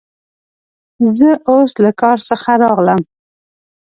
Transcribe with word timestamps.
زه 1.17 1.29
اوس 1.51 1.71
له 1.83 1.91
کار 2.01 2.17
څخه 2.29 2.51
راغلم. 2.63 3.01